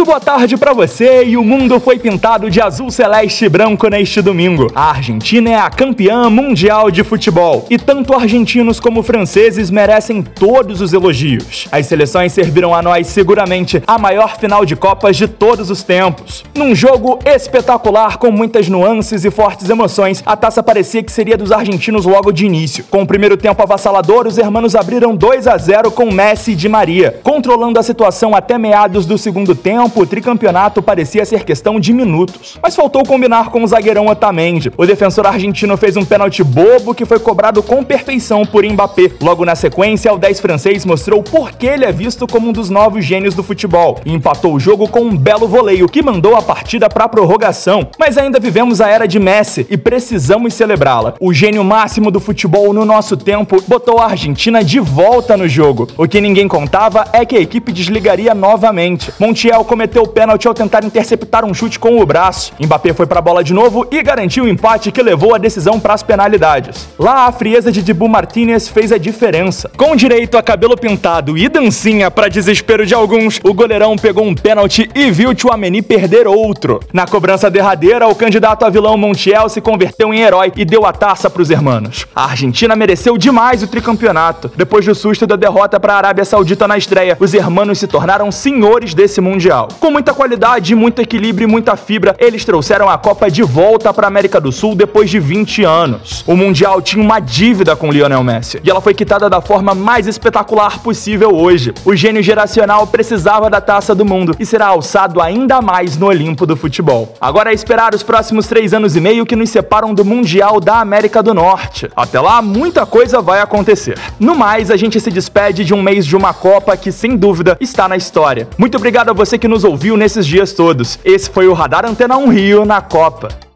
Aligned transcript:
Muito 0.00 0.08
boa 0.08 0.18
tarde 0.18 0.56
para 0.56 0.72
você 0.72 1.24
e 1.24 1.36
o 1.36 1.44
mundo 1.44 1.78
foi 1.78 1.98
pintado 1.98 2.48
de 2.48 2.58
azul 2.58 2.90
celeste 2.90 3.44
e 3.44 3.50
branco 3.50 3.86
neste 3.86 4.22
domingo. 4.22 4.72
A 4.74 4.92
Argentina 4.92 5.50
é 5.50 5.56
a 5.56 5.68
campeã 5.68 6.30
mundial 6.30 6.90
de 6.90 7.04
futebol 7.04 7.66
e 7.68 7.76
tanto 7.76 8.14
argentinos 8.14 8.80
como 8.80 9.02
franceses 9.02 9.70
merecem 9.70 10.22
todos 10.22 10.80
os 10.80 10.94
elogios. 10.94 11.68
As 11.70 11.84
seleções 11.84 12.32
serviram 12.32 12.74
a 12.74 12.80
nós 12.80 13.08
seguramente 13.08 13.82
a 13.86 13.98
maior 13.98 14.38
final 14.38 14.64
de 14.64 14.74
Copas 14.74 15.18
de 15.18 15.28
todos 15.28 15.68
os 15.68 15.82
tempos. 15.82 16.46
Num 16.54 16.74
jogo 16.74 17.18
espetacular 17.26 18.16
com 18.16 18.32
muitas 18.32 18.70
nuances 18.70 19.26
e 19.26 19.30
fortes 19.30 19.68
emoções, 19.68 20.22
a 20.24 20.34
taça 20.34 20.62
parecia 20.62 21.02
que 21.02 21.12
seria 21.12 21.36
dos 21.36 21.52
argentinos 21.52 22.06
logo 22.06 22.32
de 22.32 22.46
início. 22.46 22.86
Com 22.90 23.02
o 23.02 23.06
primeiro 23.06 23.36
tempo 23.36 23.62
avassalador, 23.62 24.26
os 24.26 24.38
hermanos 24.38 24.74
abriram 24.74 25.14
2 25.14 25.46
a 25.46 25.58
0 25.58 25.90
com 25.90 26.10
Messi 26.10 26.52
e 26.52 26.54
Di 26.54 26.70
Maria, 26.70 27.20
controlando 27.22 27.78
a 27.78 27.82
situação 27.82 28.34
até 28.34 28.56
meados 28.56 29.04
do 29.04 29.18
segundo 29.18 29.54
tempo, 29.54 29.89
o 29.98 30.06
tricampeonato 30.06 30.80
parecia 30.80 31.24
ser 31.24 31.44
questão 31.44 31.80
de 31.80 31.92
minutos. 31.92 32.58
Mas 32.62 32.76
faltou 32.76 33.02
combinar 33.04 33.50
com 33.50 33.64
o 33.64 33.66
zagueirão 33.66 34.06
Otamendi. 34.06 34.70
O 34.76 34.86
defensor 34.86 35.26
argentino 35.26 35.76
fez 35.76 35.96
um 35.96 36.04
pênalti 36.04 36.44
bobo 36.44 36.94
que 36.94 37.04
foi 37.04 37.18
cobrado 37.18 37.62
com 37.62 37.82
perfeição 37.82 38.44
por 38.44 38.64
Mbappé. 38.64 39.10
Logo 39.20 39.44
na 39.44 39.54
sequência, 39.54 40.12
o 40.12 40.18
10 40.18 40.40
francês 40.40 40.84
mostrou 40.84 41.22
por 41.22 41.52
que 41.52 41.66
ele 41.66 41.84
é 41.84 41.90
visto 41.90 42.26
como 42.26 42.48
um 42.48 42.52
dos 42.52 42.70
novos 42.70 43.04
gênios 43.04 43.34
do 43.34 43.42
futebol 43.42 43.98
e 44.04 44.12
empatou 44.12 44.54
o 44.54 44.60
jogo 44.60 44.88
com 44.88 45.00
um 45.00 45.16
belo 45.16 45.48
voleio 45.48 45.88
que 45.88 46.02
mandou 46.02 46.36
a 46.36 46.42
partida 46.42 46.88
para 46.88 47.08
prorrogação. 47.08 47.88
Mas 47.98 48.16
ainda 48.18 48.38
vivemos 48.38 48.80
a 48.80 48.88
era 48.88 49.08
de 49.08 49.18
Messi 49.18 49.66
e 49.70 49.76
precisamos 49.76 50.54
celebrá-la. 50.54 51.14
O 51.18 51.32
gênio 51.32 51.64
máximo 51.64 52.10
do 52.10 52.20
futebol 52.20 52.72
no 52.72 52.84
nosso 52.84 53.16
tempo 53.16 53.62
botou 53.66 53.98
a 53.98 54.06
Argentina 54.06 54.62
de 54.62 54.78
volta 54.78 55.36
no 55.36 55.48
jogo. 55.48 55.88
O 55.96 56.06
que 56.06 56.20
ninguém 56.20 56.46
contava 56.46 57.06
é 57.12 57.24
que 57.24 57.36
a 57.36 57.40
equipe 57.40 57.72
desligaria 57.72 58.34
novamente. 58.34 59.12
Montiel 59.18 59.64
cometeu 59.80 60.02
o 60.02 60.08
pênalti 60.08 60.46
ao 60.46 60.52
tentar 60.52 60.84
interceptar 60.84 61.42
um 61.42 61.54
chute 61.54 61.78
com 61.78 61.98
o 61.98 62.04
braço. 62.04 62.52
Mbappé 62.60 62.92
foi 62.92 63.06
para 63.06 63.18
a 63.18 63.22
bola 63.22 63.42
de 63.42 63.54
novo 63.54 63.86
e 63.90 64.02
garantiu 64.02 64.44
o 64.44 64.48
empate 64.48 64.92
que 64.92 65.02
levou 65.02 65.34
a 65.34 65.38
decisão 65.38 65.80
para 65.80 65.94
as 65.94 66.02
penalidades. 66.02 66.86
Lá, 66.98 67.26
a 67.26 67.32
frieza 67.32 67.72
de 67.72 67.82
Dibu 67.82 68.06
Martinez 68.06 68.68
fez 68.68 68.92
a 68.92 68.98
diferença. 68.98 69.70
Com 69.78 69.96
direito 69.96 70.36
a 70.36 70.42
cabelo 70.42 70.76
pintado 70.76 71.38
e 71.38 71.48
dancinha 71.48 72.10
para 72.10 72.28
desespero 72.28 72.84
de 72.84 72.92
alguns, 72.92 73.40
o 73.42 73.54
goleirão 73.54 73.96
pegou 73.96 74.26
um 74.26 74.34
pênalti 74.34 74.90
e 74.94 75.10
viu 75.10 75.34
Tchouameni 75.34 75.80
perder 75.80 76.28
outro. 76.28 76.80
Na 76.92 77.06
cobrança 77.06 77.50
derradeira, 77.50 78.06
o 78.06 78.14
candidato 78.14 78.66
a 78.66 78.68
vilão 78.68 78.98
Montiel 78.98 79.48
se 79.48 79.62
converteu 79.62 80.12
em 80.12 80.20
herói 80.20 80.52
e 80.56 80.64
deu 80.66 80.84
a 80.84 80.92
taça 80.92 81.30
para 81.30 81.40
os 81.40 81.48
hermanos. 81.48 82.06
A 82.14 82.26
Argentina 82.26 82.76
mereceu 82.76 83.16
demais 83.16 83.62
o 83.62 83.66
tricampeonato. 83.66 84.52
Depois 84.54 84.84
do 84.84 84.94
susto 84.94 85.26
da 85.26 85.36
derrota 85.36 85.80
para 85.80 85.94
a 85.94 85.96
Arábia 85.96 86.26
Saudita 86.26 86.68
na 86.68 86.76
estreia, 86.76 87.16
os 87.18 87.32
hermanos 87.32 87.78
se 87.78 87.86
tornaram 87.86 88.30
senhores 88.30 88.92
desse 88.92 89.22
mundial 89.22 89.30
Mundial. 89.30 89.69
Com 89.78 89.90
muita 89.90 90.12
qualidade, 90.12 90.74
muito 90.74 91.00
equilíbrio 91.00 91.46
e 91.46 91.50
muita 91.50 91.76
fibra, 91.76 92.16
eles 92.18 92.44
trouxeram 92.44 92.88
a 92.88 92.98
Copa 92.98 93.30
de 93.30 93.42
volta 93.42 93.92
para 93.92 94.06
a 94.06 94.08
América 94.08 94.40
do 94.40 94.50
Sul 94.50 94.74
depois 94.74 95.08
de 95.08 95.18
20 95.18 95.64
anos. 95.64 96.24
O 96.26 96.36
Mundial 96.36 96.82
tinha 96.82 97.02
uma 97.02 97.20
dívida 97.20 97.76
com 97.76 97.90
Lionel 97.92 98.22
Messi 98.22 98.60
e 98.62 98.70
ela 98.70 98.80
foi 98.80 98.94
quitada 98.94 99.28
da 99.30 99.40
forma 99.40 99.74
mais 99.74 100.06
espetacular 100.06 100.80
possível 100.80 101.34
hoje. 101.34 101.72
O 101.84 101.94
gênio 101.94 102.22
geracional 102.22 102.86
precisava 102.86 103.48
da 103.48 103.60
taça 103.60 103.94
do 103.94 104.04
mundo 104.04 104.34
e 104.38 104.46
será 104.46 104.66
alçado 104.66 105.20
ainda 105.20 105.60
mais 105.60 105.96
no 105.96 106.06
Olimpo 106.06 106.46
do 106.46 106.56
futebol. 106.56 107.14
Agora 107.20 107.50
é 107.50 107.54
esperar 107.54 107.94
os 107.94 108.02
próximos 108.02 108.46
três 108.46 108.74
anos 108.74 108.96
e 108.96 109.00
meio 109.00 109.26
que 109.26 109.36
nos 109.36 109.50
separam 109.50 109.94
do 109.94 110.04
Mundial 110.04 110.60
da 110.60 110.80
América 110.80 111.22
do 111.22 111.34
Norte. 111.34 111.90
Até 111.96 112.20
lá, 112.20 112.42
muita 112.42 112.86
coisa 112.86 113.20
vai 113.20 113.40
acontecer. 113.40 113.98
No 114.18 114.34
mais, 114.34 114.70
a 114.70 114.76
gente 114.76 115.00
se 115.00 115.10
despede 115.10 115.64
de 115.64 115.74
um 115.74 115.82
mês 115.82 116.06
de 116.06 116.16
uma 116.16 116.32
Copa 116.32 116.76
que, 116.76 116.90
sem 116.92 117.16
dúvida, 117.16 117.56
está 117.60 117.88
na 117.88 117.96
história. 117.96 118.48
Muito 118.56 118.76
obrigado 118.76 119.10
a 119.10 119.12
você 119.12 119.38
que 119.38 119.48
nos 119.60 119.64
ouviu 119.64 119.94
nesses 119.94 120.26
dias 120.26 120.54
todos. 120.54 120.98
Esse 121.04 121.28
foi 121.28 121.46
o 121.46 121.52
Radar 121.52 121.84
Antena 121.84 122.16
1 122.16 122.28
Rio 122.30 122.64
na 122.64 122.80
Copa. 122.80 123.49